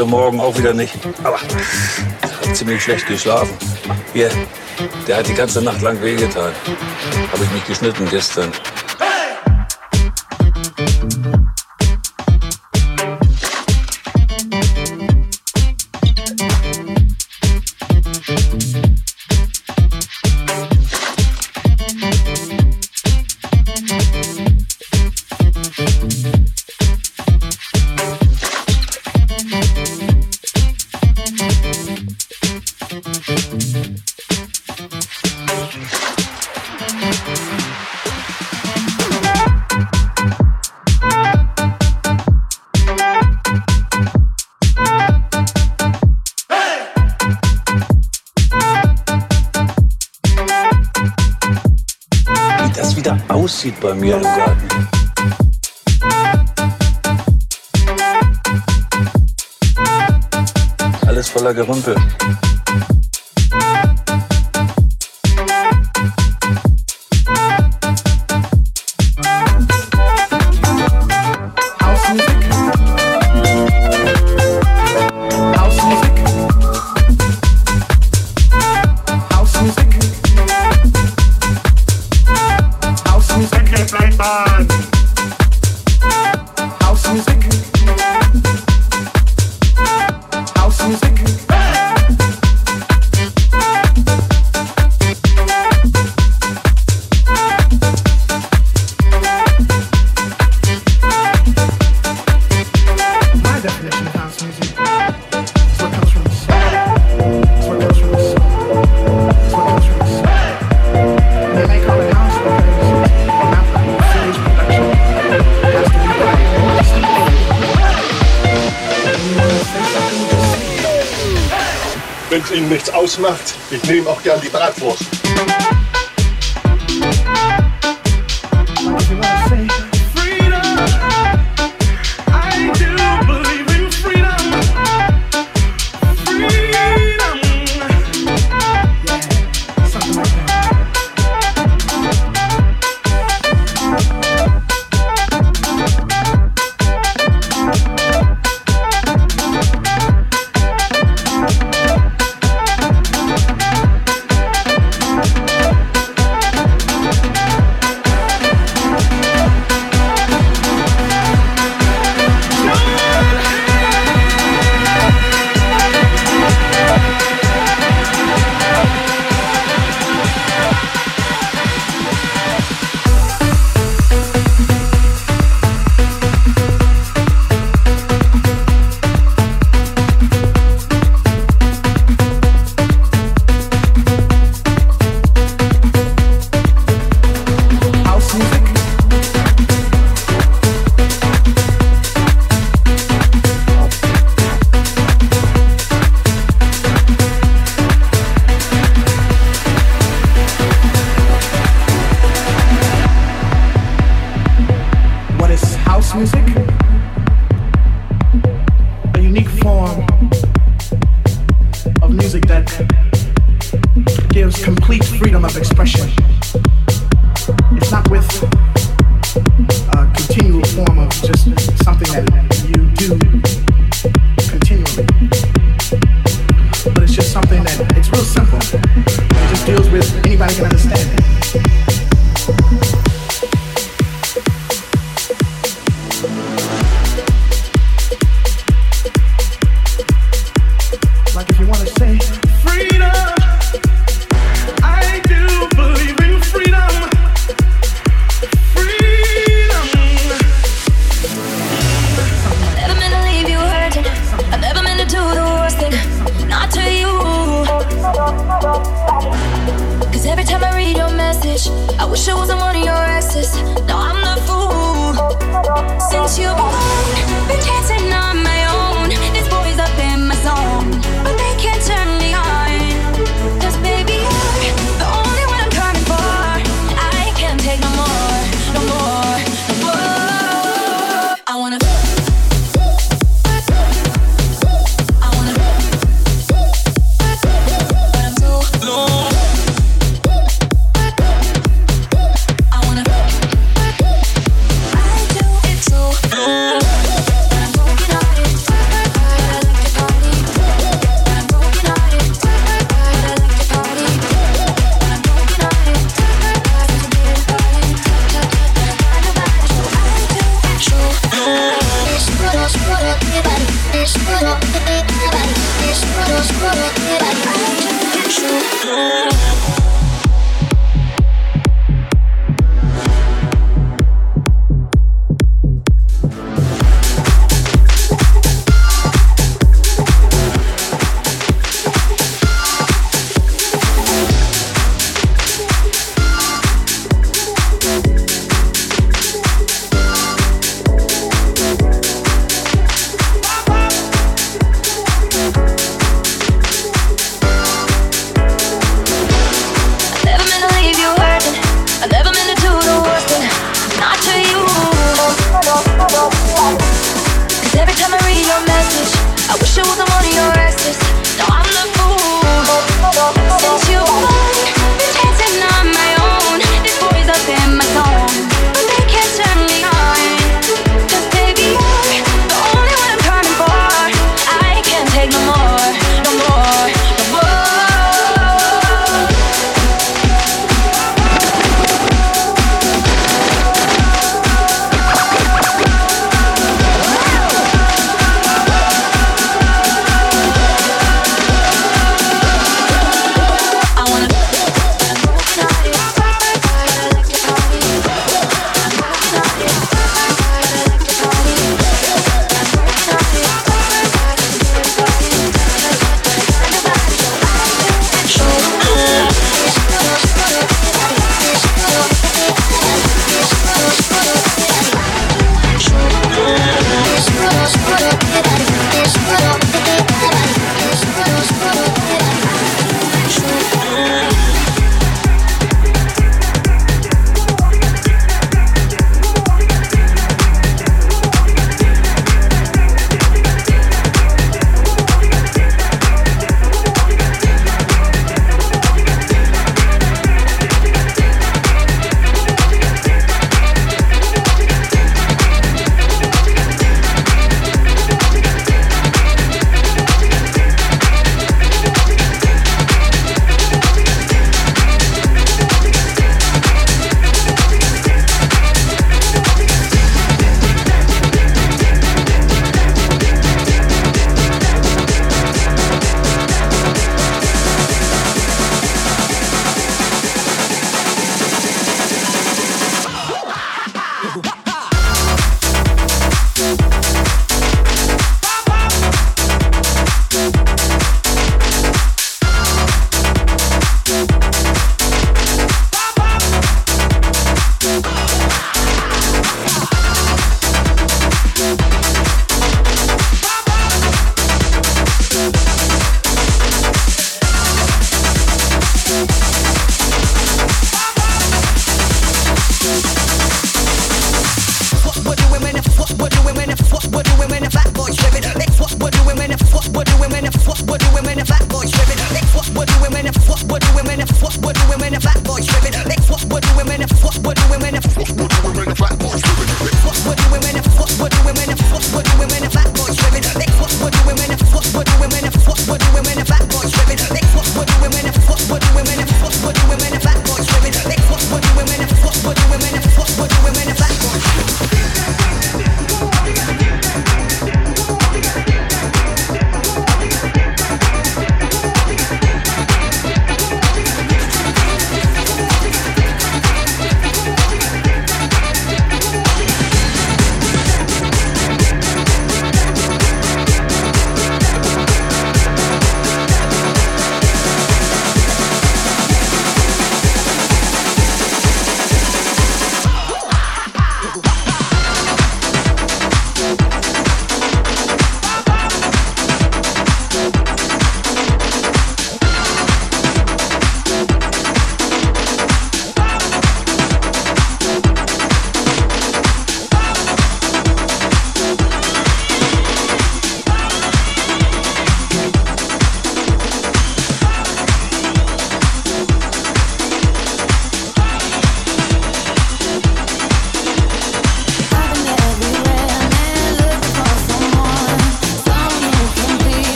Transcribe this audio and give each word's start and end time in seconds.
heute 0.00 0.10
Morgen 0.10 0.40
auch 0.40 0.56
wieder 0.56 0.72
nicht. 0.72 0.94
Aber 1.24 1.38
hat 1.38 2.56
ziemlich 2.56 2.82
schlecht 2.82 3.06
geschlafen. 3.06 3.54
Hier, 4.14 4.30
der 5.06 5.18
hat 5.18 5.28
die 5.28 5.34
ganze 5.34 5.60
Nacht 5.60 5.82
lang 5.82 6.00
wehgetan. 6.00 6.52
Habe 7.32 7.44
ich 7.44 7.50
mich 7.50 7.66
geschnitten 7.66 8.08
gestern. 8.10 8.50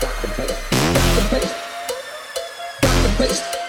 Got 0.00 0.22
the 0.22 0.28
bass. 0.28 0.70
Got 0.70 1.14
the 1.14 1.28
bass. 1.30 1.54
Got 2.80 3.02
the 3.02 3.18
bass. 3.18 3.59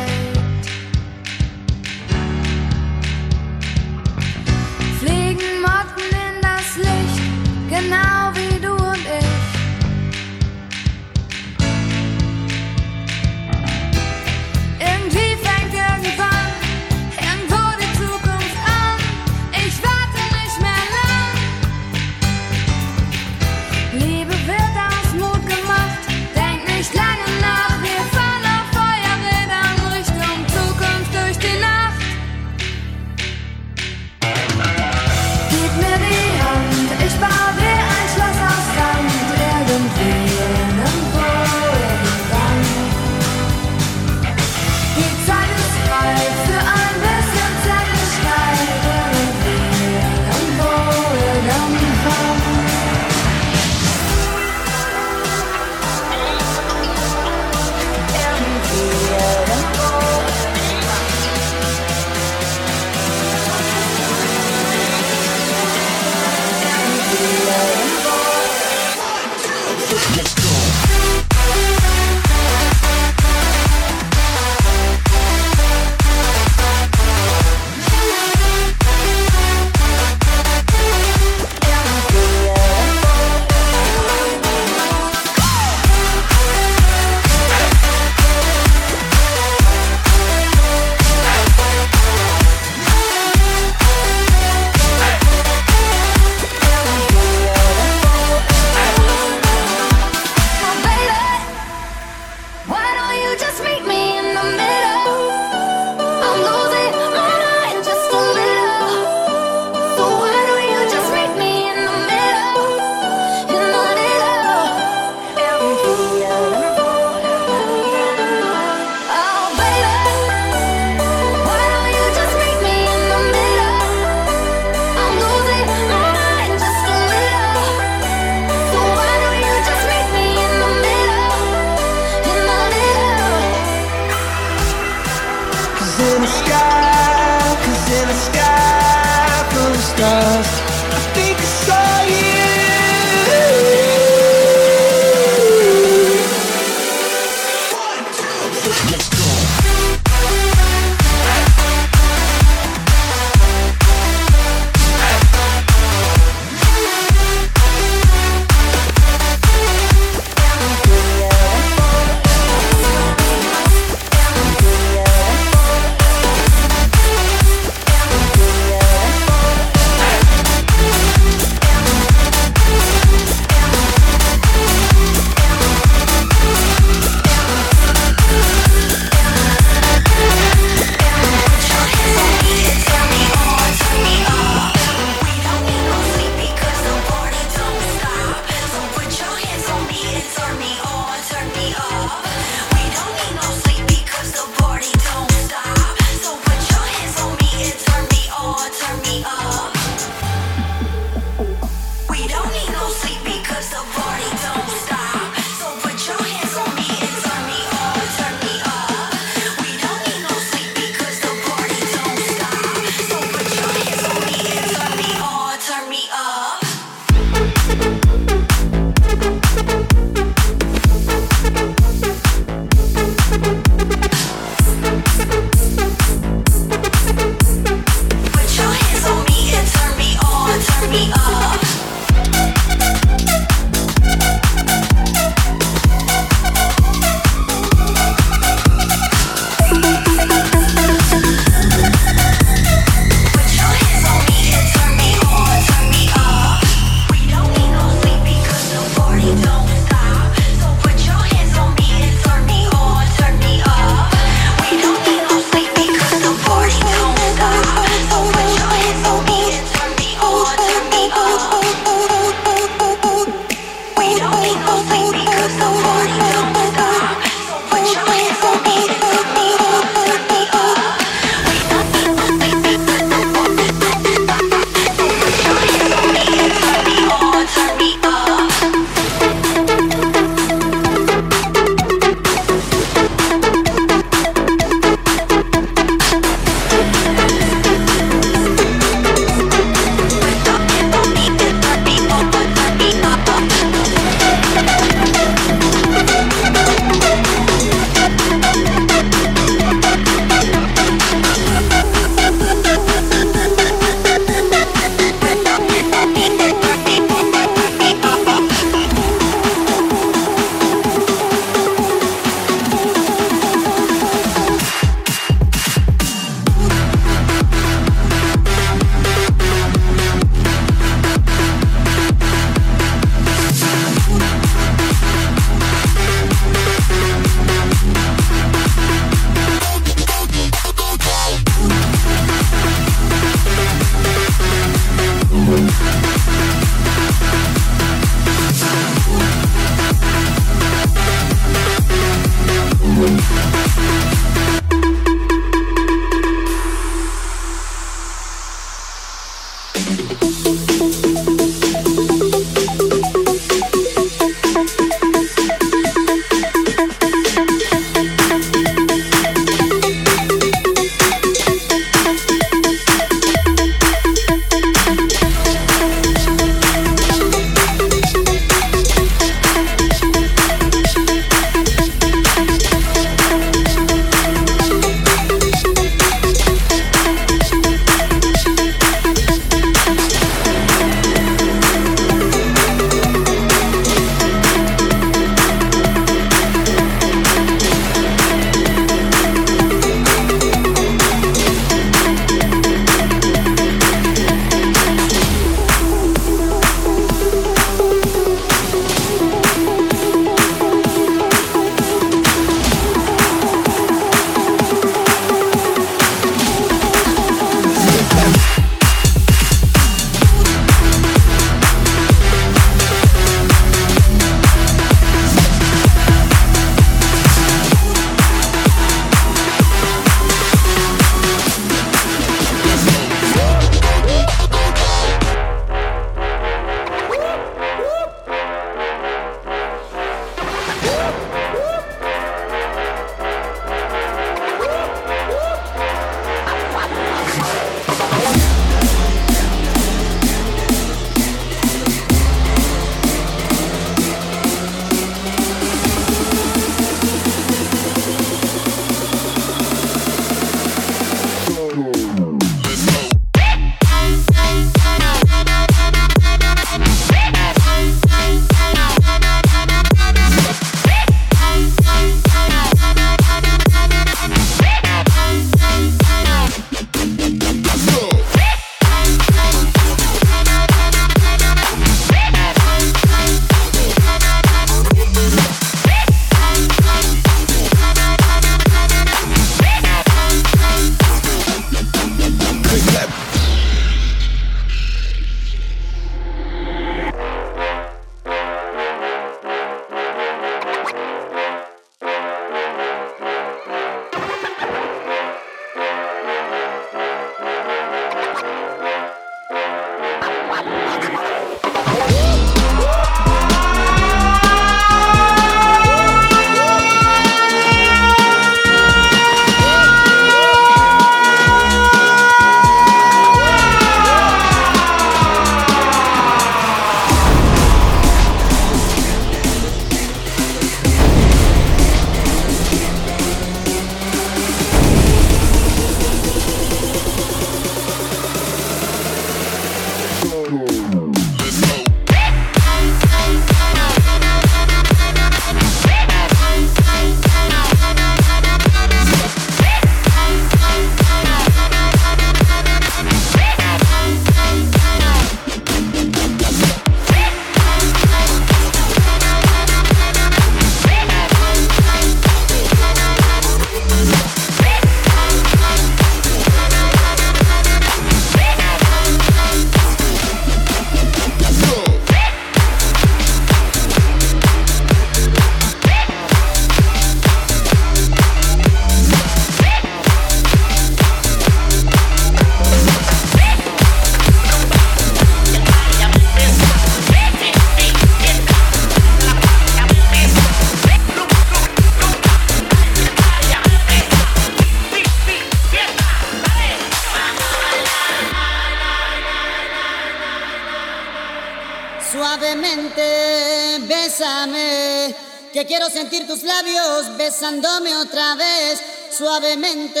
besándome 597.16 597.96
otra 597.96 598.34
vez, 598.34 598.80
suavemente, 599.16 600.00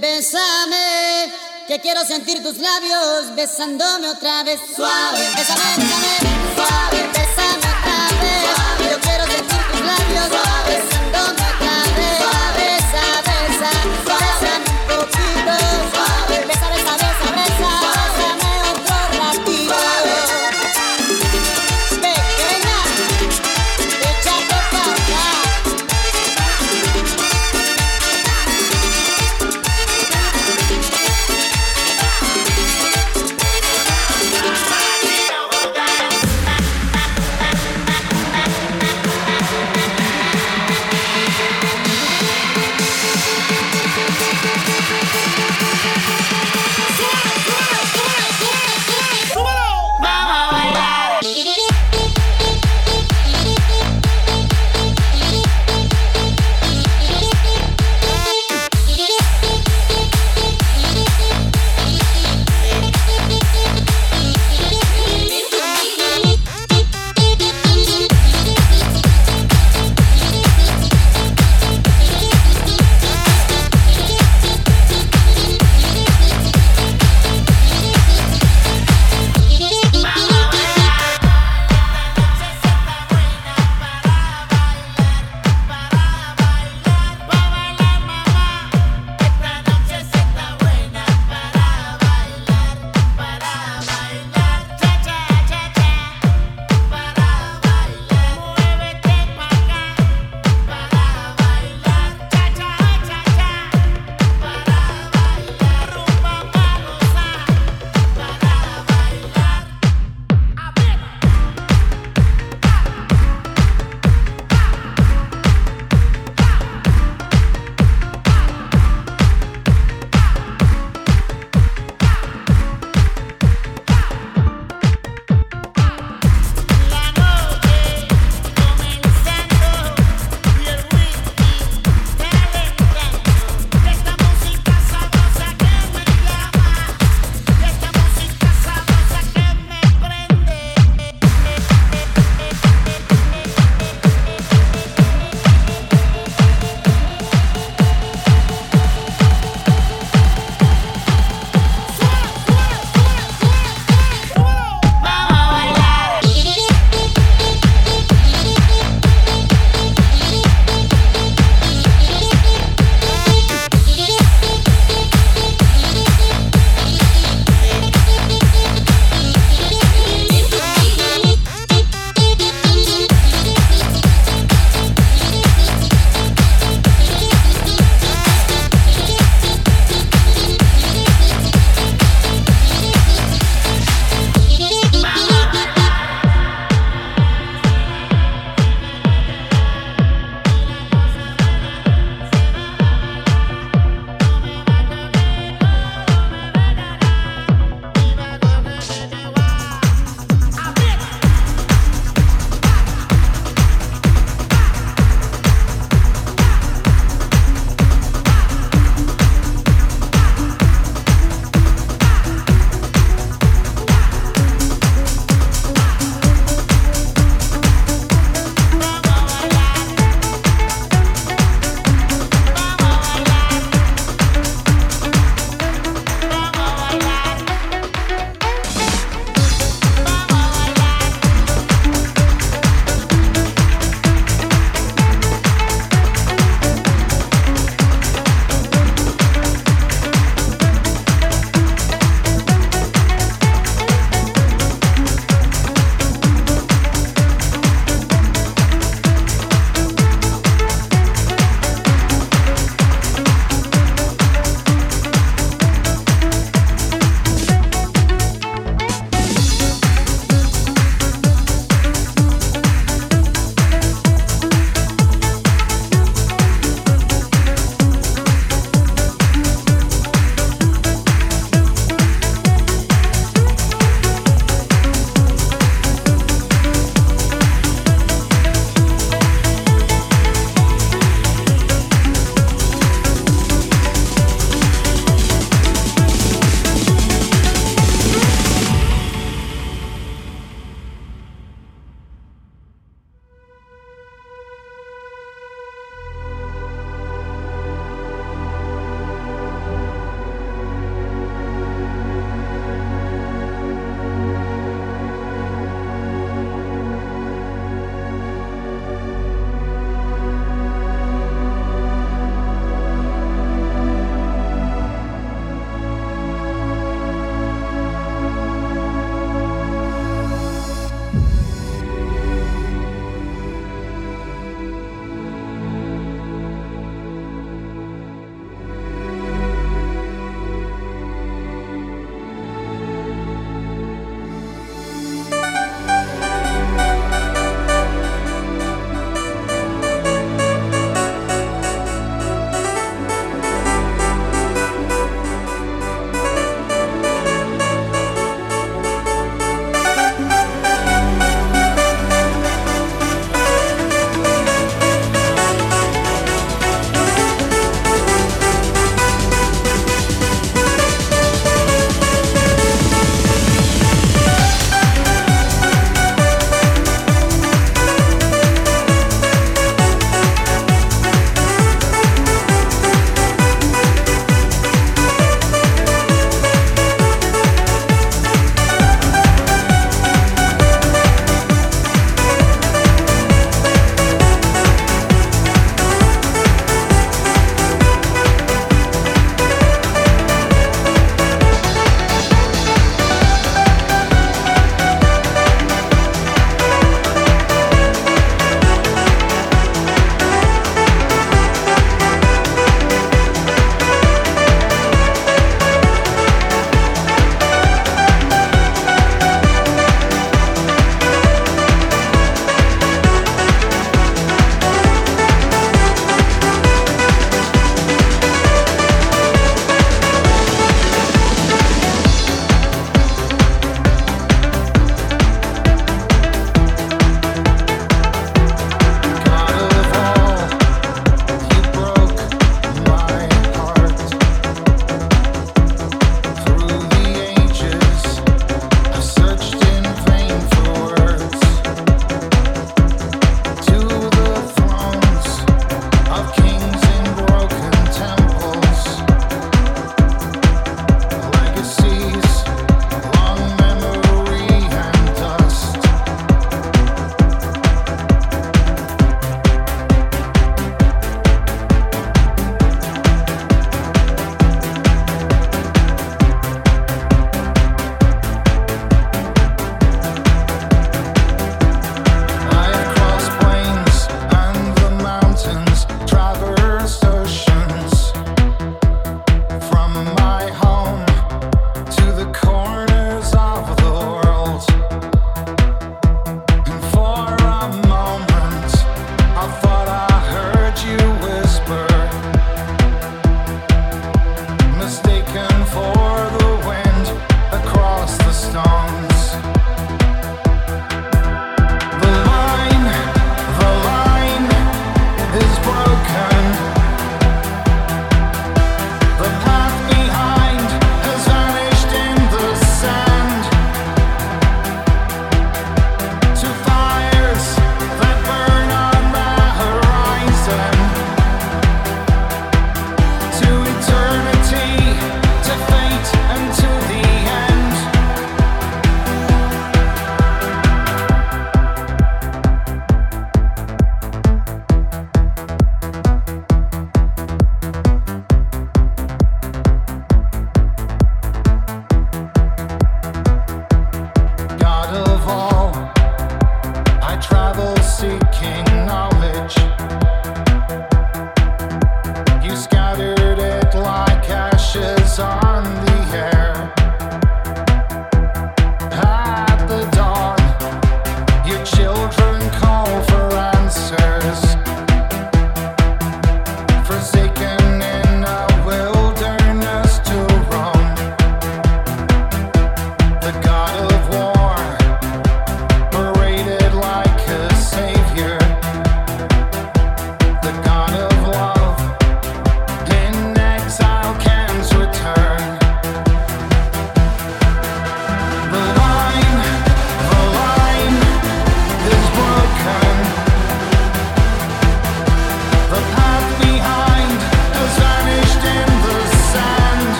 bésame, 0.00 1.32
que 1.66 1.80
quiero 1.80 2.04
sentir 2.04 2.42
tus 2.42 2.58
labios 2.58 3.34
besándome 3.34 4.08
otra 4.08 4.42
vez, 4.44 4.60
suave. 4.74 6.37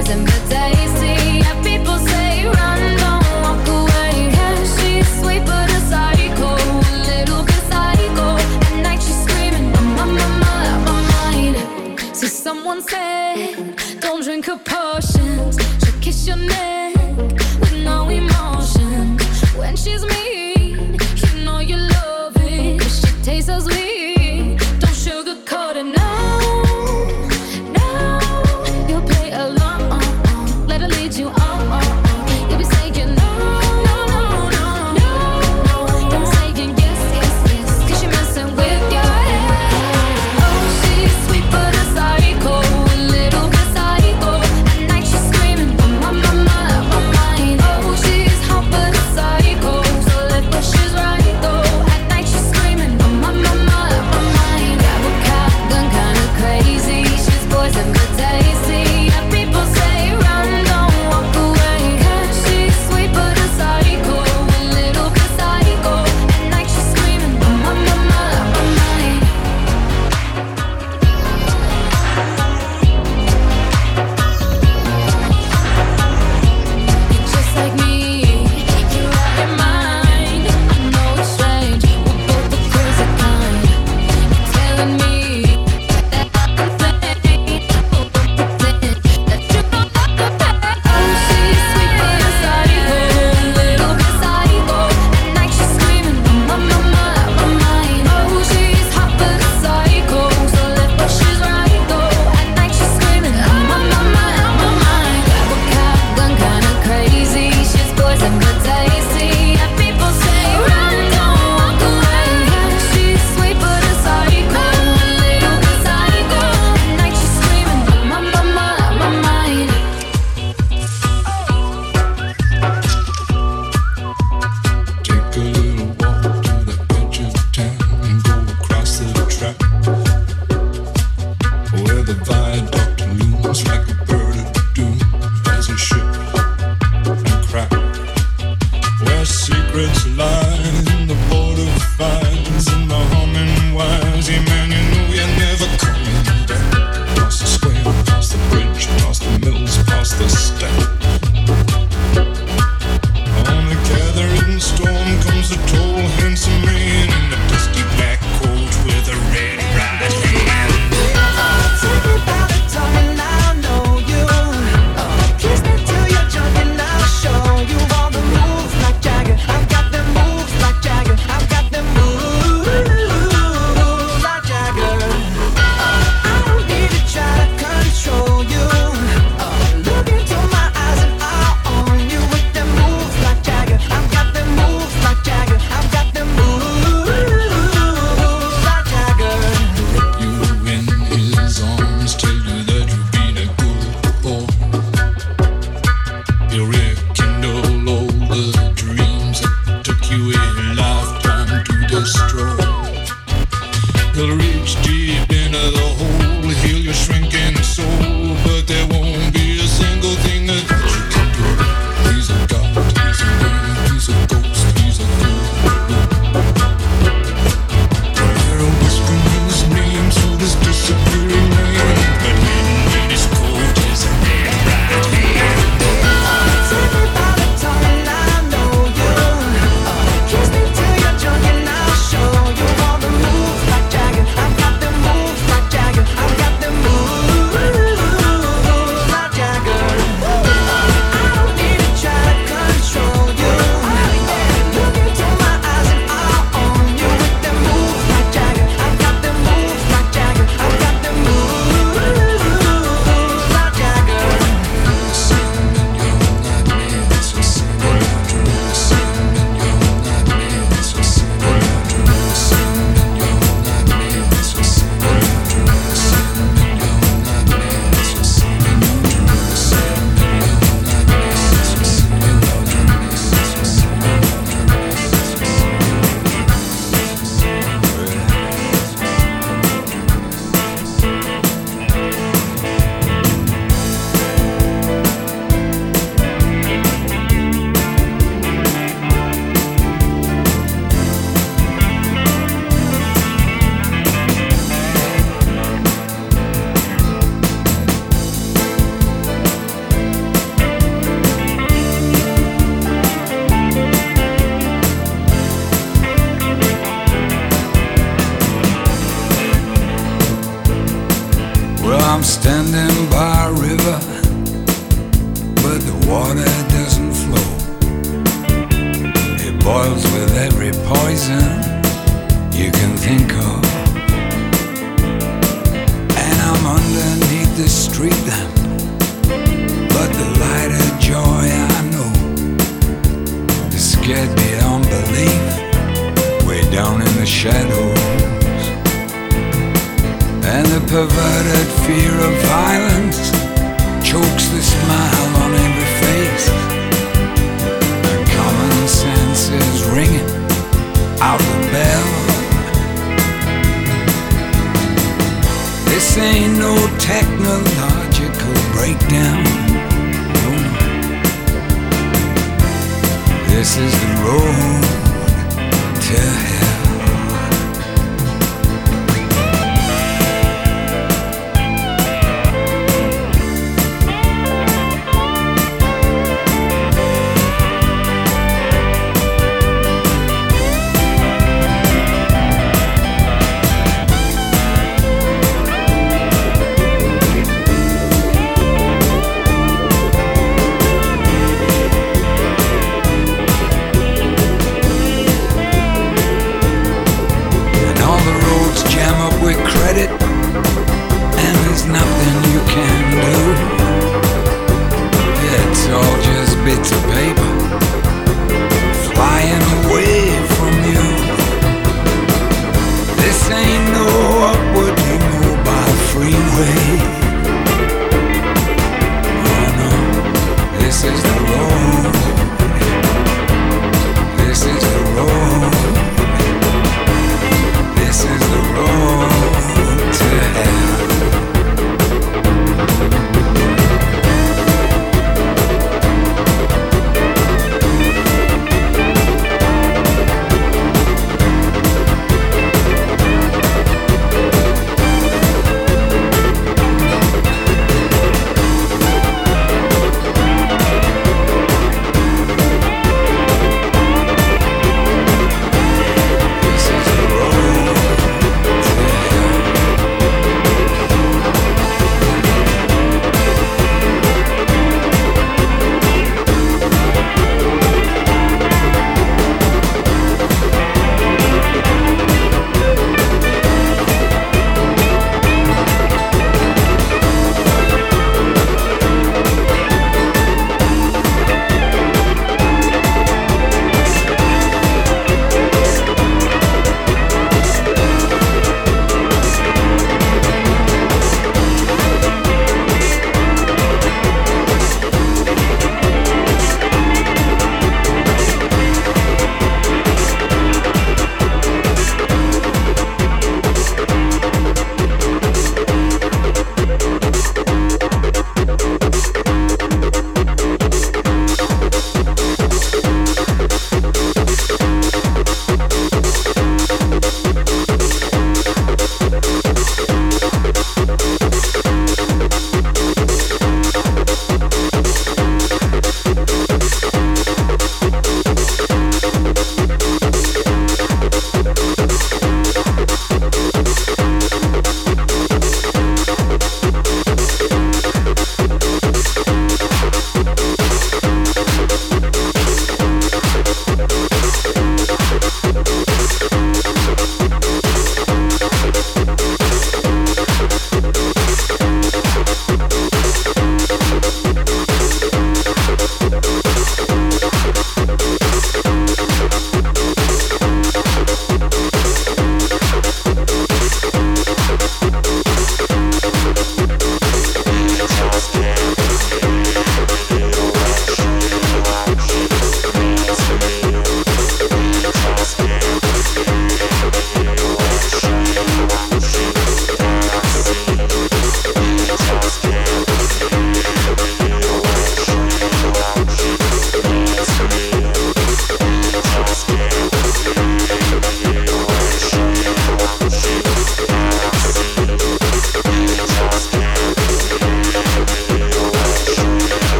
Poison 0.00 0.24
but 0.24 0.49